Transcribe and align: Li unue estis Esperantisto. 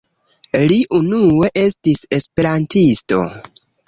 Li 0.69 0.77
unue 0.99 1.49
estis 1.63 2.01
Esperantisto. 2.19 3.21